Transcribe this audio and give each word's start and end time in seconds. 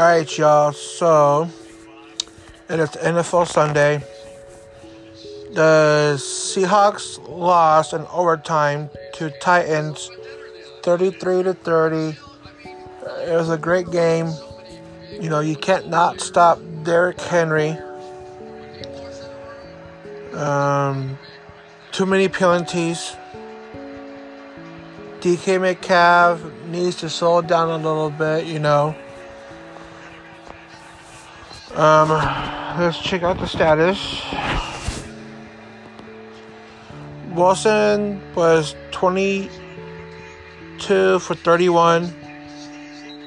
Alright, 0.00 0.38
y'all. 0.38 0.72
So, 0.72 1.46
it's 2.70 2.96
NFL 2.96 3.46
Sunday. 3.46 4.02
The 5.52 6.14
Seahawks 6.16 7.20
lost 7.28 7.92
in 7.92 8.06
overtime 8.06 8.88
to 9.16 9.28
Titans 9.28 10.10
33 10.84 11.42
to 11.42 11.52
30. 11.52 11.96
It 11.98 12.16
was 13.34 13.50
a 13.50 13.58
great 13.58 13.90
game. 13.90 14.30
You 15.20 15.28
know, 15.28 15.40
you 15.40 15.54
can't 15.54 15.90
not 15.90 16.22
stop 16.22 16.58
Derrick 16.82 17.20
Henry. 17.20 17.76
Um, 20.32 21.18
too 21.92 22.06
many 22.06 22.28
penalties. 22.28 23.14
DK 25.20 25.60
Metcalf 25.60 26.42
needs 26.68 26.96
to 26.96 27.10
slow 27.10 27.42
down 27.42 27.68
a 27.68 27.76
little 27.76 28.08
bit, 28.08 28.46
you 28.46 28.58
know. 28.58 28.96
Um, 31.74 32.08
let's 32.80 32.98
check 32.98 33.22
out 33.22 33.38
the 33.38 33.46
status. 33.46 34.24
Wilson 37.32 38.20
was 38.34 38.74
22 38.90 41.20
for 41.20 41.36
31, 41.36 42.12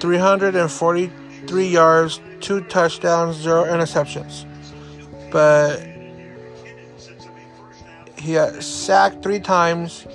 343 0.01 1.67
yards, 1.67 2.19
two 2.41 2.59
touchdowns, 2.65 3.37
zero 3.37 3.63
interceptions. 3.63 4.45
But 5.31 5.81
he 8.19 8.33
got 8.33 8.61
sacked 8.61 9.23
three 9.23 9.39
times, 9.39 10.05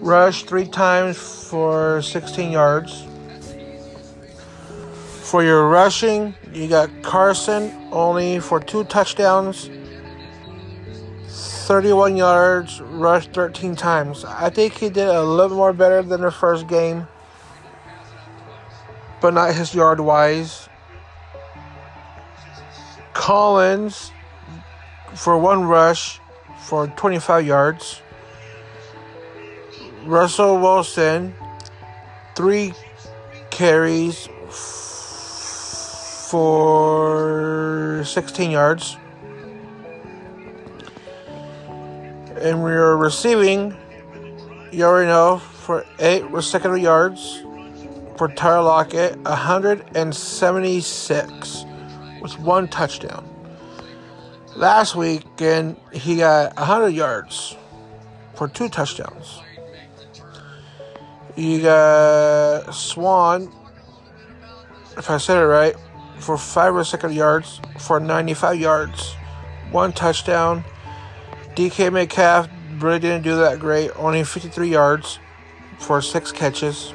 rushed 0.00 0.48
three 0.48 0.66
times 0.66 1.18
for 1.18 2.02
16 2.02 2.50
yards. 2.50 3.06
For 5.30 5.44
your 5.44 5.68
rushing, 5.68 6.34
you 6.52 6.66
got 6.66 6.90
Carson 7.02 7.70
only 7.92 8.40
for 8.40 8.58
two 8.58 8.82
touchdowns, 8.82 9.70
31 11.28 12.16
yards, 12.16 12.80
rushed 12.80 13.32
13 13.32 13.76
times. 13.76 14.24
I 14.24 14.50
think 14.50 14.72
he 14.74 14.90
did 14.90 15.06
a 15.06 15.22
little 15.22 15.56
more 15.56 15.72
better 15.72 16.02
than 16.02 16.22
the 16.22 16.32
first 16.32 16.66
game, 16.66 17.06
but 19.20 19.32
not 19.32 19.54
his 19.54 19.72
yard 19.72 20.00
wise. 20.00 20.68
Collins 23.14 24.10
for 25.14 25.38
one 25.38 25.62
rush 25.62 26.18
for 26.58 26.88
25 26.88 27.46
yards. 27.46 28.02
Russell 30.06 30.58
Wilson, 30.58 31.32
three 32.34 32.72
carries 33.52 34.28
for 36.30 38.02
16 38.04 38.52
yards. 38.52 38.96
And 42.40 42.62
we 42.62 42.70
are 42.70 42.96
receiving, 42.96 43.76
you 44.70 44.84
already 44.84 45.08
know, 45.08 45.38
for 45.38 45.84
eight 45.98 46.22
consecutive 46.30 46.78
yards 46.78 47.42
for 48.16 48.28
Tyler 48.28 48.62
Lockett, 48.62 49.18
176 49.22 51.64
with 52.22 52.38
one 52.38 52.68
touchdown. 52.68 53.26
Last 54.54 54.94
weekend, 54.94 55.78
he 55.92 56.18
got 56.18 56.56
100 56.56 56.90
yards 56.90 57.56
for 58.36 58.46
two 58.46 58.68
touchdowns. 58.68 59.40
You 61.34 61.62
got 61.62 62.72
Swan, 62.72 63.52
if 64.96 65.10
I 65.10 65.18
said 65.18 65.42
it 65.42 65.46
right, 65.46 65.74
for 66.20 66.36
five 66.36 66.74
consecutive 66.74 67.16
yards 67.16 67.60
for 67.78 67.98
95 67.98 68.58
yards, 68.58 69.14
one 69.70 69.92
touchdown. 69.92 70.64
DK 71.54 71.92
Metcalf 71.92 72.48
really 72.78 72.98
didn't 72.98 73.22
do 73.22 73.36
that 73.36 73.58
great, 73.58 73.90
only 73.96 74.22
53 74.22 74.68
yards 74.68 75.18
for 75.78 76.00
six 76.00 76.30
catches. 76.30 76.92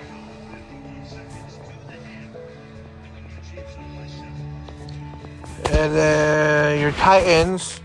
And 5.72 5.94
then 5.94 6.80
your 6.80 6.92
Titans. 6.94 7.82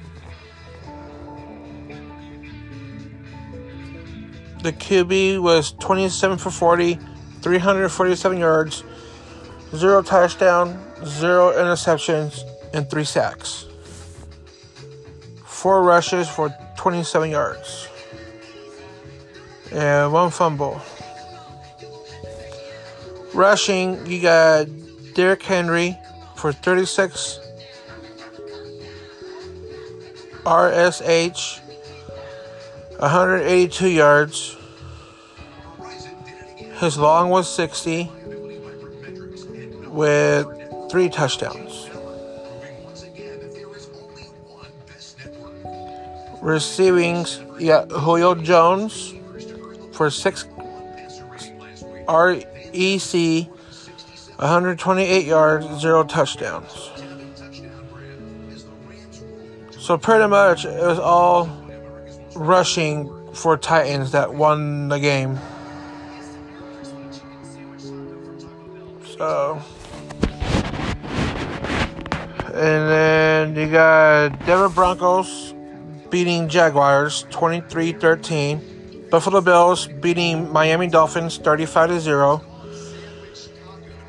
The 4.63 4.73
QB 4.75 5.41
was 5.41 5.73
27 5.73 6.37
for 6.37 6.51
40, 6.51 6.99
347 7.41 8.39
yards, 8.39 8.85
zero 9.75 10.03
touchdown, 10.03 10.90
zero 11.05 11.53
interceptions, 11.53 12.43
and 12.73 12.89
three 12.89 13.05
sacks. 13.05 13.67
Four 15.45 15.83
rushes 15.83 16.29
for 16.29 16.55
27 16.77 17.31
yards, 17.31 17.89
and 19.73 20.13
one 20.13 20.31
fumble. 20.31 20.81
Rushing, 23.35 24.07
you 24.07 24.23
got 24.23 24.67
Derrick 25.15 25.43
Henry 25.43 25.97
for 26.37 26.53
36 26.53 27.39
RSH, 30.45 31.61
182 32.99 33.89
yards. 33.89 34.57
His 36.79 36.97
long 36.97 37.29
was 37.29 37.55
60 37.55 38.11
with 39.89 40.60
three 40.91 41.09
touchdowns. 41.09 41.89
Receiving 46.43 47.25
yeah, 47.59 47.85
Julio 47.87 48.35
Jones 48.35 49.15
for 49.93 50.11
six 50.11 50.47
REC, 52.09 53.47
128 54.37 55.27
yards, 55.27 55.81
zero 55.81 56.03
touchdowns. 56.03 56.91
So 59.79 59.97
pretty 59.97 60.27
much 60.27 60.65
it 60.65 60.83
was 60.83 60.99
all 60.99 61.49
rushing 62.35 63.11
for 63.33 63.57
Titans 63.57 64.11
that 64.13 64.35
won 64.35 64.89
the 64.89 64.99
game. 64.99 65.39
So 69.17 69.63
and 72.61 72.91
then 72.91 73.57
you 73.57 73.73
got 73.73 74.39
Denver 74.45 74.69
Broncos 74.69 75.55
beating 76.11 76.47
Jaguars 76.47 77.25
23-13. 77.31 79.09
Buffalo 79.09 79.41
Bills 79.41 79.87
beating 79.87 80.53
Miami 80.53 80.87
Dolphins 80.87 81.39
35 81.39 81.99
0. 82.03 82.45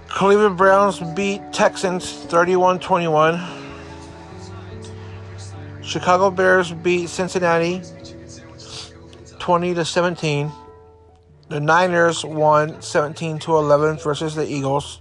Cleveland 0.09 0.57
Browns 0.57 0.99
beat 1.15 1.41
Texans 1.53 2.25
31-21. 2.25 3.41
Chicago 5.81 6.29
Bears 6.29 6.73
beat 6.73 7.07
Cincinnati 7.07 7.81
20 9.39 9.73
to 9.75 9.85
17. 9.85 10.51
The 11.47 11.59
Niners 11.61 12.25
won 12.25 12.81
17 12.81 13.39
to 13.39 13.55
11 13.55 13.99
versus 13.99 14.35
the 14.35 14.45
Eagles. 14.45 14.99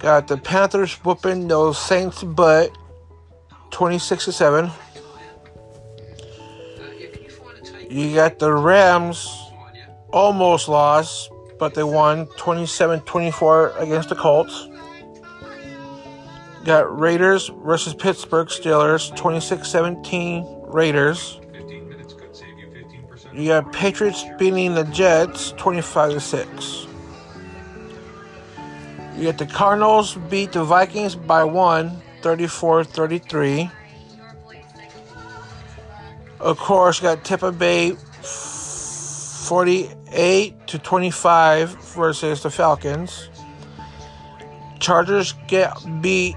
Got 0.00 0.28
the 0.28 0.38
Panthers 0.38 0.94
whooping 1.04 1.46
those 1.46 1.78
Saints 1.78 2.24
butt 2.24 2.70
26 3.70 4.24
to 4.24 4.32
7. 4.32 4.70
You 7.90 8.14
got 8.14 8.38
the 8.38 8.50
Rams 8.50 9.28
almost 10.10 10.68
lost, 10.68 11.30
but 11.58 11.74
they 11.74 11.82
won 11.82 12.26
27 12.38 13.00
24 13.00 13.76
against 13.76 14.08
the 14.08 14.14
Colts. 14.14 14.68
Got 16.64 16.98
Raiders 16.98 17.50
versus 17.62 17.92
Pittsburgh 17.92 18.48
Steelers 18.48 19.14
26 19.16 19.68
17 19.68 20.62
Raiders. 20.62 21.40
You 23.34 23.48
got 23.48 23.70
Patriots 23.70 24.24
beating 24.38 24.74
the 24.74 24.84
Jets 24.84 25.52
25 25.52 26.12
to 26.12 26.20
6. 26.20 26.86
Got 29.22 29.36
the 29.36 29.44
Cardinals 29.44 30.14
beat 30.30 30.52
the 30.52 30.64
Vikings 30.64 31.14
by 31.14 31.44
one, 31.44 32.00
34 32.22 32.84
33. 32.84 33.70
Of 36.40 36.56
course, 36.56 37.00
got 37.00 37.22
Tampa 37.22 37.52
Bay 37.52 37.96
48 38.22 40.66
to 40.68 40.78
25 40.78 41.68
versus 41.94 42.42
the 42.42 42.50
Falcons. 42.50 43.28
Chargers 44.78 45.34
get 45.48 45.76
beat 46.00 46.36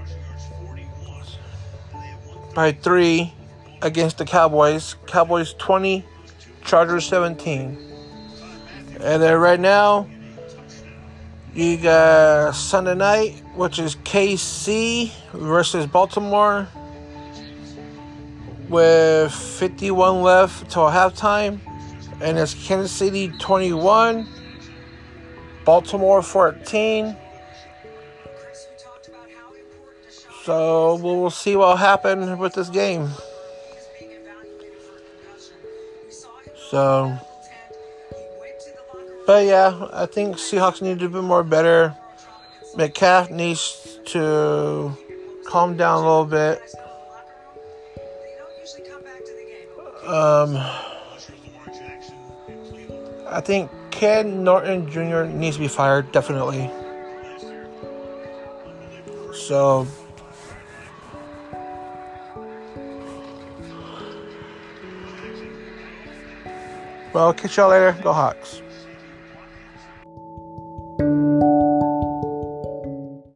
by 2.54 2.72
three 2.72 3.32
against 3.80 4.18
the 4.18 4.26
Cowboys. 4.26 4.96
Cowboys 5.06 5.54
20, 5.54 6.04
Chargers 6.62 7.06
17. 7.06 7.78
And 9.00 9.22
then 9.22 9.38
right 9.38 9.58
now, 9.58 10.06
You 11.54 11.76
got 11.76 12.56
Sunday 12.56 12.96
night, 12.96 13.40
which 13.54 13.78
is 13.78 13.94
KC 13.94 15.12
versus 15.32 15.86
Baltimore, 15.86 16.66
with 18.68 19.32
51 19.32 20.22
left 20.22 20.68
till 20.68 20.86
halftime, 20.86 21.60
and 22.20 22.38
it's 22.40 22.54
Kansas 22.54 22.90
City 22.90 23.28
21, 23.38 24.26
Baltimore 25.64 26.22
14. 26.22 27.16
So 30.42 30.96
we'll 30.96 31.30
see 31.30 31.54
what 31.54 31.68
will 31.68 31.76
happen 31.76 32.36
with 32.38 32.54
this 32.54 32.68
game. 32.68 33.10
So, 36.68 37.16
but 39.26 39.46
yeah, 39.46 39.88
I 39.92 40.06
think 40.06 40.36
Seahawks 40.36 40.82
need 40.82 40.98
to 40.98 41.08
be 41.08 41.20
more 41.20 41.42
better. 41.42 41.96
Metcalf 42.76 43.30
needs 43.30 44.00
to 44.06 44.96
calm 45.46 45.76
down 45.76 46.02
a 46.02 46.06
little 46.06 46.24
bit. 46.24 46.60
Um, 50.06 50.56
I 53.26 53.40
think 53.40 53.70
Ken 53.90 54.44
Norton 54.44 54.90
Jr. 54.90 55.24
needs 55.24 55.56
to 55.56 55.62
be 55.62 55.68
fired, 55.68 56.12
definitely. 56.12 56.70
So, 59.32 59.86
well, 67.12 67.32
catch 67.32 67.56
y'all 67.56 67.70
later. 67.70 67.96
Go 68.02 68.12
Hawks. 68.12 68.62